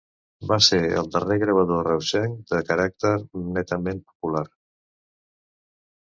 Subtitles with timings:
[0.51, 3.13] Va ser el darrer gravador reusenc de caràcter
[3.59, 4.45] netament popular.